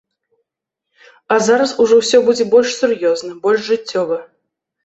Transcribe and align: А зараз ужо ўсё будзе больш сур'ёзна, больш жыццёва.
А 1.35 1.37
зараз 1.47 1.75
ужо 1.85 1.99
ўсё 2.01 2.23
будзе 2.31 2.47
больш 2.57 2.69
сур'ёзна, 2.81 3.33
больш 3.45 3.61
жыццёва. 3.71 4.17